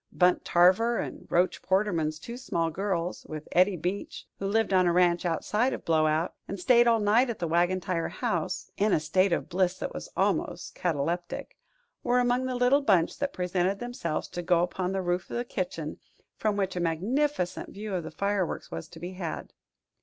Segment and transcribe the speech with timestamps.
[0.11, 4.91] Bunt Tarver and Roach Porterman's two small girls, with Eddie Beach, who lived on a
[4.91, 8.99] ranch outside of Blowout and stayed all night at the Wagon Tire House (in a
[8.99, 11.55] state of bliss that was almost cataleptic),
[12.01, 15.45] were among the little bunch that presented themselves to go upon the roof of the
[15.45, 15.99] kitchen,
[16.35, 19.53] from which a magnificent view of the fireworks was to be had.